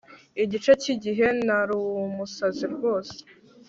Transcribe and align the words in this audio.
igice 0.43 0.71
cyigihe 0.81 1.27
narumusazi 1.47 2.65
rwose 2.73 3.17